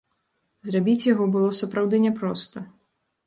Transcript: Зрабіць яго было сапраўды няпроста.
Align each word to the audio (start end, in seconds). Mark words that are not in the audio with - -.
Зрабіць 0.69 1.07
яго 1.13 1.27
было 1.35 1.49
сапраўды 1.59 1.95
няпроста. 2.09 2.65